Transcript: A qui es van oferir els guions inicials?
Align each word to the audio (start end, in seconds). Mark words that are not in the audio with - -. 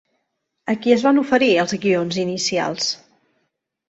A 0.73 0.75
qui 0.85 0.93
es 0.95 1.03
van 1.07 1.19
oferir 1.23 1.49
els 1.63 1.75
guions 1.83 2.17
inicials? 2.23 2.89